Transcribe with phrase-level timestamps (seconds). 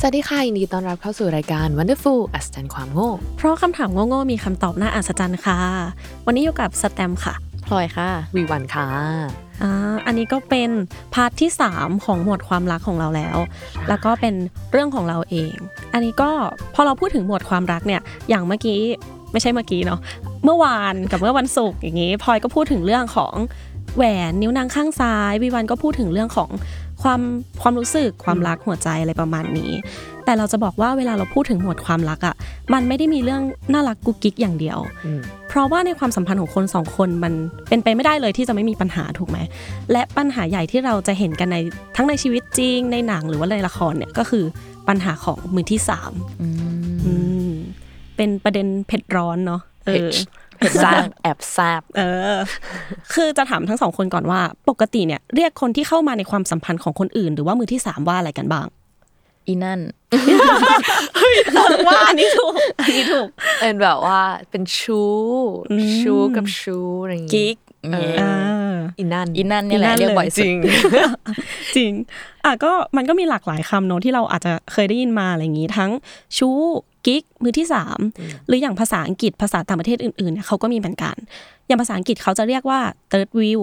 [0.00, 5.58] สวัสดีค่ะยินดีต้อนรับเข้าสู่รายการ Wonderfool อัศจรรย์ความโง่ เพราะคำถามโง่ๆมีคำตอบน่าอัศจรรย์ค่ะ
[6.26, 7.34] วันนี้อยู่กับสแตมป์ค่ะ
[7.66, 8.86] พลอยค่ะวีวันค่ะ
[9.62, 9.72] อ่า
[10.06, 10.70] อันนี้ก็เป็น
[11.14, 13.36] part ที่ 3 ของหมวดความรักของเราแล้ว
[13.88, 14.34] แล้วก็เป็น
[14.72, 15.54] เรื่องของเราเอง
[15.92, 16.30] อันนี้ก็
[16.74, 18.80] พอเราพูดถึงหมวดความรักเนี่ย อย่างเมื่อกี้
[19.32, 20.00] ไม่ใช่เมื่อกี้เนาะ
[20.44, 23.34] เมื่อวานกับเมื่อวันศุกร์อย่างนี้พลอยก็พูดถึงเรื่องของ
[23.96, 26.50] แหวนนิ้วนางข้างซ้ายวีวันก็พูดถึงเรื่องของ
[27.02, 27.20] ความ
[27.62, 29.72] ความรู้สึกความรักหัวใจอะไรประมาณนี้
[30.24, 32.34] แต่เราจะบอกว่าเวลาเราพูดถึงหมวดความรักอะ่ะ
[32.72, 37.32] มันไม่ได้มีเรื่องน่ารักกุ๊กกิ๊กอย่างเดียวอืมเพราะว่าในความสัมพันธ์ของคนสองคนมัน
[37.68, 39.38] เป็นไปไม่ได้เลยที่จะไม่มีปัญหาถูกไหม
[39.92, 41.56] และปัญหาใหญ่ที่เราจะเห็นกันใน
[41.96, 44.44] ทั้งในชีวิตจริง ในหนังหรือว่าในละครเนี่ยก็คือ
[44.88, 46.12] ปัญหาของมือที่สาม
[47.06, 47.12] อื
[47.48, 47.52] ม
[48.16, 50.08] เป็นประเด็นเผ็ดร้อนเนาะเออ
[50.80, 52.02] แซบแอบแซบเอ
[52.34, 52.36] อ
[53.14, 58.66] คือจะถามทั้งสองคนก่อนว่า ปกติเนี่ยเรียกคนที่เข้ามาในความสัมพันธ์ของคนอื่น หรือว่ามือที่สามว่าอะไรกันบ้าง
[59.46, 59.80] อีนั่น
[61.88, 62.52] ว่าอันนี้ถูก
[62.84, 63.28] อันนี้ถูก
[63.60, 65.12] เป็นแบบว่าเป็นชู้
[65.70, 67.56] อืมชู้กับชู้อะไรอย่างงี้กิ๊ก
[67.92, 70.50] เอออ่าอีนั่นอีนั่นเนี่ยแหละอีนั่นเรียกบ่อยเลยสุด
[71.76, 71.92] จริง
[72.44, 75.90] อะก็มันก็มีหลากหลายคำเนอะที่เราอาจจะเคยได้ยินมาอะไรอย่างนี้ ทั้ง
[76.38, 76.56] ชู้
[77.06, 77.98] กิ๊กมือที่สาม
[78.46, 81.16] หรืออย่างภาษาอังกฤษภาษาต่างประเทศอื่นๆเนี่ยเขาก็มีเหมือนกัน
[81.66, 83.62] อย่างภาษาอังกฤษเขาจะเรียกว่า third wheel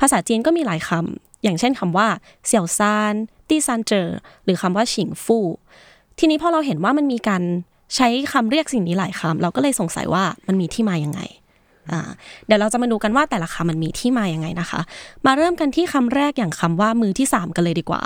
[0.00, 2.08] ภาษาจีนก็มีหลายคำอย่างเช่นคำว่า
[2.46, 3.14] เสี่ยวซาน
[3.48, 4.08] ตี้ซานเจอ
[4.44, 5.46] หรือคำว่าฉิงฟู่
[6.18, 7.42] ทีนี้พอเราเห็นว่ามันมีการ
[7.96, 11.38] ใช้คำเรียกสิ่งนี้หลายคำเราก็เลยสงสัยว่ามันมีที่มายังไงอ่า
[12.46, 14.80] เดี๋ยวเราจะมาดูกันว่าแต่ละคำมันมีที่มาอย่างไงนะคะ
[15.26, 18.02] มาเริ่มกันที่คำแรกอย่างคำว่ามือที่ 3 กันเลยดีกว่า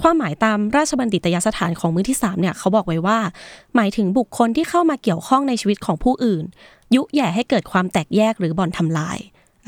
[0.00, 3.18] ความหมายตามราชบัณฑิตยสถานของมือที่3เนี่ยเขาบอกไว้ว่า
[3.76, 6.44] หมายถึงบุคคลที่เข้ามาเกี่ยวข้องในชีวิตของผู้อื่น
[6.94, 9.18] ยุแย่ให้เกิดความแตกแยกหรือบ่อนทำลาย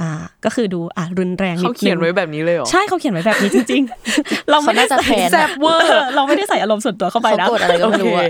[0.01, 0.11] อ่า
[0.45, 3.83] ก็คือดูอะรุนแรงนิดเขานึงเขียนไว้แบบนี้เลยเหรอใช่เขาเขียนไว้แบบนี้จริง
[4.17, 8.25] ๆ เราไม่ได้เขาน่าจะใส่แทนแซบเวอร์เราไม่ได้ใส่อารมณ์ส่วนตัวเข้าไปเขานะกดอะไรก็ไม่รู้อะ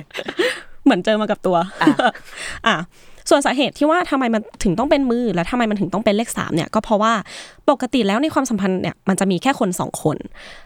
[0.85, 1.57] เหมือนเจอมากับตัว
[2.69, 2.77] อะ
[3.29, 7.13] ส่วนสาเหตุที่ว่าทำไมมันถึงต้องเป็นมือ และทำไมมันถึงต้องเป็นเลขสามเนี่ยก็เพราะว่า
[7.71, 10.17] ปกติแล้วในความสัมพันธ์เนี่ยมันจะมีแค่คนสองคน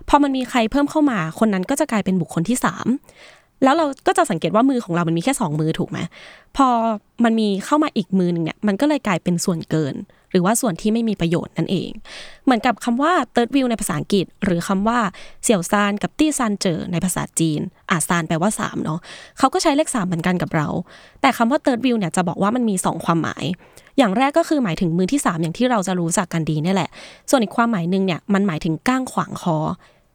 [0.08, 2.86] พอมันมีใครเพิ่มเข้ามาคนนั้นก็จะกลายเป็นบุคคลที่สาม
[3.64, 5.98] แล้วเราก็จะสังเกตว่ามือของเรามันมีแค่สองมือถูกไหม
[6.56, 6.68] พอ
[7.24, 9.94] มันมีเข้ามาอีกมือหนึ่งเนี่ยมันก็เลยกลายเป็นส่วนเกิน
[10.38, 11.90] รือว่าส่วนที่ไม่มีประโยชน์นั่นเอง
[12.44, 14.98] เหมือนกับคำว่า third wheel ในภาษาอังกฤษ หรือคำว่า
[15.44, 17.60] เสี่ยวซานกับตี้ซานเจอในภาษาจีน
[17.90, 19.00] อาซานแปลว่า3เนาะ
[19.38, 20.68] เขาก็ใช้เลข3เหมือนกันกับเรา
[21.20, 23.44] แต่คำว่า third wheel เนี่ยจะบอกว่ามันมี 2 ความหมาย
[23.98, 26.90] อย่างแรกก็คือหมายถึงมือที่ 3 อย่างที่เราจะรู้จักกันดีนี่แหละ
[27.30, 29.58] ส่วนอีกความหมายหนึ่งเนี่ยมันหมายถึงก้างขวางคอ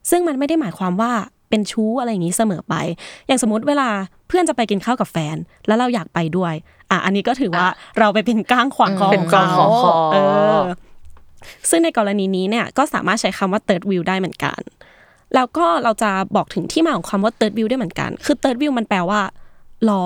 [0.10, 1.12] ซึ่งมันไม่ได้หมายความว่า
[1.50, 2.76] เป็นชู้อะไรอย่างนี้เสมอไป
[3.28, 3.90] อย่างสมมติเวลา
[4.28, 5.36] เพื่อนจะไปกินข้าวกับแฟน
[5.68, 6.54] แล้วเราอยากไปด้วย
[6.94, 7.68] อะอันนี้ก็ถือว่า
[8.00, 10.18] เราไปเป็นก้างขวางคอเป็นก้างขวางคอเอ
[10.58, 10.62] อ
[11.70, 14.60] ซึ่งในกรณีนี้เนี่ยก็สามารถใช้คำว่า third wheel ได้เหมือนกัน
[15.36, 19.22] แล้วก็เราจะบอกถึงที่มาของคำว่า third wheel ได้เหมือนกัน คือ third wheel มันแปลว่า
[19.90, 20.04] ล้อ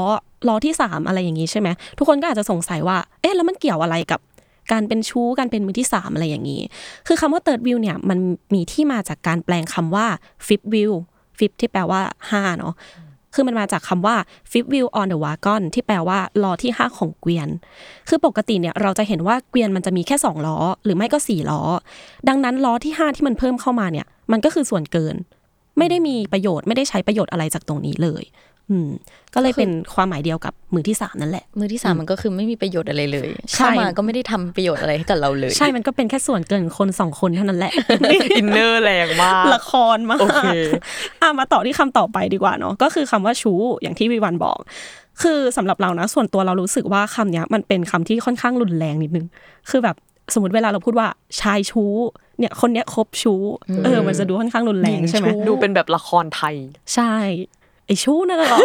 [0.48, 4.20] ล้อที่สามอะไรอย่างนี้ใช่ไหมทุกคนก็อาจจะสงสัยว่า เอ๊ะแล้วมันเกี่ยวอะไรกับ
[4.72, 6.62] การเป็นชู้การเป็นมือที่สามอะไรอย่างนี้
[7.08, 8.20] คือคำว่า third wheel เนี่ยมัน
[8.54, 10.06] มีที่มาจากการแปลงคำว่า
[10.48, 10.94] fifth wheel
[11.38, 12.74] fifth ที่แปลว่าห้าเนาะ
[13.38, 14.16] คือมันมาจากคำว่า
[14.52, 17.50] fifth wheel on the wagon ที่แปลว่าล้อที่ห้าของเกวียน
[18.10, 21.62] คือปกติเนี่ยเราจะเห็นว่าเกวียนมันจะมีแค่สองล้อ หรือไม่ก็สี่ล้อ
[22.28, 25.16] ดังนั้นล้อที่ห้าที่มันเพิ่มเข้ามาเนี่ย มันก็คือส่วนเกิน
[25.78, 28.24] ไม่ได้มีประโยชน์ไม่ได้ใช้ประโยชน์อะไรจากตรงนี้เลย
[28.72, 28.90] อืม
[29.34, 37.74] ก็เลยเป็นความหมายเดียวกับมือที่สามนั่นแหละ มือที่สามมันก็คือไม่มีประโยชน์อะไรเลยใช่เข้ามาก็ไม่ได้ทำประโยชน์อะไรให้กับเราเลย ใช่มันก็เป็นแค่ส่วนเกินของคนสองคนเท่านั้นแหละ
[38.38, 40.46] อินเนอร์แรงมากละครมากโอเค
[41.22, 44.58] อะมาต่อที่คำต่อไปดีกว่าเนาะก็คือคำว่าชู้อย่างที่วิวันบอก
[45.22, 49.26] คือสำหรับเรานะ ส่วนตัวเรารู้สึกว่าคำเนี้ยมันเป็นคำที่ค่อนข้างรุนแรงนิดนึง
[49.70, 49.96] คือแบบ
[50.34, 51.08] สมมติเวลาเราพูดว่า
[51.42, 51.94] ชายชู้
[52.40, 53.42] เนี่ยคนเนี้ยคบชู้
[53.84, 56.56] เออมันจะดูค่อนข้างรุนแรงใช่ไหมดูเป็นแบบละครไทย
[56.96, 57.14] ใช่
[57.88, 58.60] ไอชู้นั่นแหละหรอ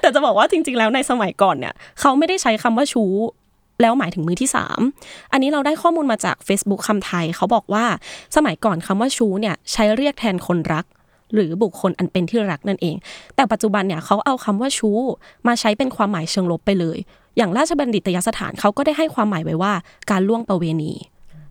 [0.00, 3.12] แต่จะบอกว่าจริง ๆ แล้วในสมัยก่อนเนี่ยเขาไม่ได้ใช้คำว่าชู้
[3.82, 4.80] แล้วหมายถึงมือที่สาม
[5.32, 7.84] อันนี้เราได้ข้อมูลมาจาก Facebook คำไทย เขาบอกว่า
[8.36, 10.84] สมัยก่อนคำว่าชู้เนี่ยใช้เรียกแทนคนรัก
[11.34, 12.96] หรือบุคคลอันเป็นที่รักนั่นเอง
[13.34, 14.98] แต่ปัจจุบันเนี่ยเขาเอาคำว่าชู้
[15.46, 16.98] มาใช้เป็นความหมายเชิงลบไปเลย
[17.36, 19.72] อย่างราชบัณฑิตยสถานเขาก็ได้ให้ความหมายไว้ว่า
[20.10, 20.92] การล่วงประเวณี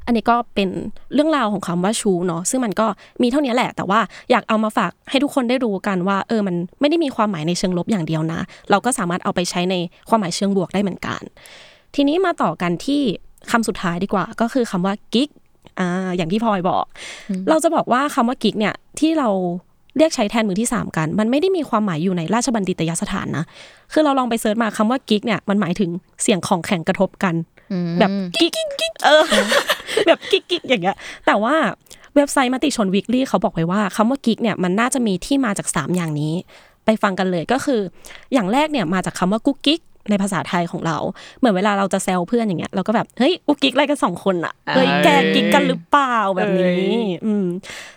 [0.06, 0.70] อันนี้ก็เป็น
[1.14, 2.88] เรื่องราวของคำว่าชูเนาะซึ่งมันก็
[3.22, 4.00] มีเท่านี้แหละ แต่ว่า
[4.32, 8.40] อยากเอามาฝากให้ทุกคนได้รู้กันว่า เออมันไม่ได้มีความหมายในเชิงลบอย่างเดียวนะ
[8.70, 9.76] เราก็สามารถเอาไปใช้ใน
[10.10, 11.22] ความหมายเชิงบวกได้เหมือนกัน
[11.96, 13.02] ทีนี้มาต่อกันที่
[13.52, 15.30] คำสุดท้ายดีกว่า ก็คือคำว่ากิ๊ก
[15.80, 16.86] อ่าอย่างที่พลอยบอก
[17.50, 19.30] เราจะบอกว่าคำว่ากิ๊กเนี่ยที่เรา
[19.98, 23.46] เรียกใช้แทนมือที่สามกัน มันไม่ได้มีความหมายอยู่ในราชบัณฑิตยสถานนะ
[23.94, 25.90] คือเราลองไป search มาคำว่ากิ๊กเนี่ย มันหมายถึง
[26.24, 27.36] เสียงของแข็งกระทบกัน
[28.00, 28.10] แบบ
[28.40, 29.24] กิ๊กกิ๊กกิ๊กเออ
[30.08, 30.96] แบบกิ๊กกิ๊กอย่างเงี้ย
[31.26, 31.56] แต่ว่า
[32.16, 36.34] เว็บไซต์มติชนวิกฤตเขาบอกไว้ว่าคำว่ากิ๊กเนี่ยมันน่าจะมีที่มาจาก 3 อย่างนี้
[36.86, 37.82] ไปฟังกันเลยก็คือ
[38.34, 40.98] อย่างแรกเนี่ยมาจากคำว่ากุ๊กกิ๊กในภาษาไทยของเรา
[41.40, 47.46] เหมือนเวลาเราจะแซวเพื่อนอย่างเงี้ยเราก็แบบเฮ้ยกุ๊กกิ๊กอะไรกันสองคนอะเฮ้ยแกกิ๊กกันหรือเปล่าแบบนี้อืม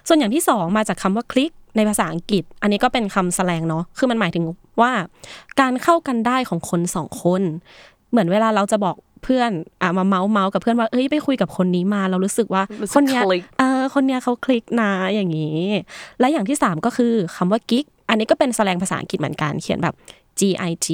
[0.08, 4.44] ส่วนอย่างที่สองมาจากคำว่าคลิกในภาษาอังกฤษ อันนี้ก็เป็นคำแสลงเนาะคือมันหมายถึง
[4.80, 4.92] ว่า
[5.60, 7.42] การเข้ากันได้ของคนสองคน
[8.10, 8.96] เหมือนเวลาเราจะบอก
[9.26, 9.50] เพื่อน
[9.82, 15.60] อะมาเมาส์เมาส์กับเพื่อนว่าเอ้ยไปคุยกับคนนี้มา เรารู้สึกว่ารู้สึกคนเนี้ยคลิกเออคนเนี้ยเขาคลิกนะอย่างนี้
[16.20, 19.94] และอย่างที่สามก็คือคำว่ากิ๊กอันนี้ก็เป็นแสลงภาษาอังกฤษเหมือนกันเขียนแบบ
[20.38, 20.86] G I G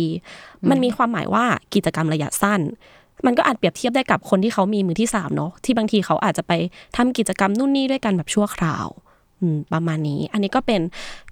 [0.70, 1.44] มันมีความหมายว่า
[1.74, 2.60] กิจกรรมระยะสั้น
[3.26, 6.52] มันก็อาจเปรียบเทียบได้กับคนที่เขามีมือที่สามเนาะที่บางทีเขาอาจจะไป
[6.96, 8.86] ทำกิจกรรมนู่นนี่ด้วยกันแบบชั่วคราว
[9.40, 10.80] อืมประมาณนี้ อันนี้ก็เป็น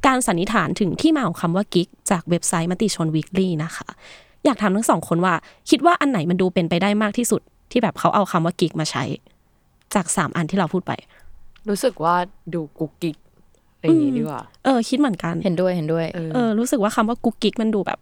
[0.06, 3.88] การสันนิษฐานถึงที่มาของคำว่ากิ๊กจากเว็บไซต์มติชนวีคลีนะคะ
[4.44, 5.34] อยากถามทั้งสองคนว่า
[5.70, 7.40] คิดว่าอันไหนมันดูเป็นไปได้มากที่สุด
[7.72, 9.04] ที่แบบเขาเอาคำว่ากิ๊กมาใช้
[9.94, 10.92] จากสามอันที่เราพูดไป
[11.68, 12.14] รู้สึกว่า
[12.54, 13.16] ดูกุ๊กกิ๊ก
[13.76, 17.98] อะไรอย่างงี้ดีกว่า เออ คิดเหมือนกัน เห็นด้วยเห็นด้วย เออเออรู้สึกว่าคำว่ากุ๊กกิ๊กมันดูแบบ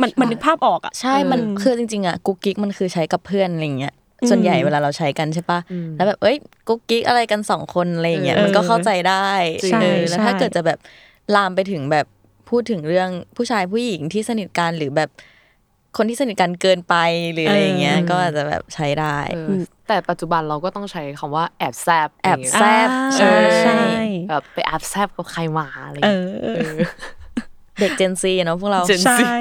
[0.00, 3.94] มันมันนึกภาพออกอะ ใช่ มันเออคือจริงๆอะกุ๊กกิ๊กมันคือใช้กับเพื่อนอะไรเงี้ย
[4.30, 5.58] ส่วนใหญ่เวลาเราใช้กันใช่ปะ
[5.96, 6.36] แล้วแบบ เอ้ย
[6.68, 9.28] กุ๊กกิ๊กอะไรกันสองคนอะไรเงี้ยเออมันก็เข้าใจได้
[9.68, 10.78] ใช่เออแล้วถ้าใช่เกิดจะแบบ
[11.34, 12.06] ลามไปถึงแบบ
[12.48, 15.08] พูดถึงเรื่องผู้ชายผู้หญิงที่สนิทกันหรือแบบ
[15.96, 16.94] คนที่สนิทกันเกินไป
[17.32, 23.80] หรืออะไรอย่างเงี้ยก็อาจจะแบบใช้ได้เออแต่ปัจจุบันเราก็ต้องใช้คำว่าแอบแซบแอบย่างแซเงี้ยบอ่าใช่ใช่
[24.30, 26.78] แบบไปแอบแซบกับใครมาอะไรอย่างเอเงี้ยอเออ
[27.80, 29.38] เด็กเจนซีเนาะพวกเรา Gen ใช่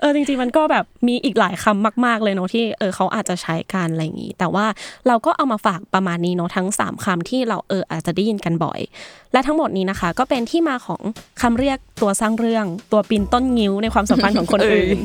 [0.00, 4.66] เออจริงๆมันก็แบบมีอีกหลายคำมาก ๆเลยเนาะที่เออเขาอาจจะใช้กันอะไรอย่างนี้ แต่ว่า
[5.06, 8.80] เราก็เอามาฝากประมาณนี้เนาะทั้ง 3คำที่เราเอออาจจะได้ยินกันบ่อย
[9.32, 11.00] และทั้งหมดนี้นะคะ ก็เป็นที่มาของ
[11.42, 14.98] คำเรียกตัวสร้างเรื่อง ตัวปีนต้นงิ้วในความสัมพันธ์ของคนอื่น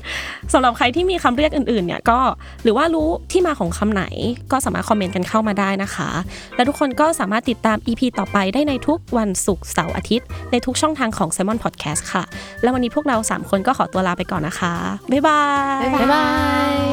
[0.53, 2.19] สำหรับใครที่มีคำเรียกอื่นๆเนี่ยก็
[2.63, 4.03] หรือว่ารู้ที่มาของคำไหน
[4.51, 6.09] ก็สามารถคอมเมนต์กันเข้ามาได้นะคะ
[6.56, 12.24] และทุกคนก็สามารถติดตาม EP ต่อไปได้ในทุกวันศุกร์เสาร์อาทิตย์ ในทุกช่องทางของ s ซ m o n Podcast ค่ะ
[12.62, 14.74] แล้ววันนี้พวกเรา 3 คนก็ขอตัวลาไปก่อนนะคะ
[15.12, 15.44] บ๊ายบา
[15.81, 16.25] ยบ๊ายบา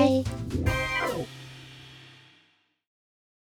[0.05, 0.07] ย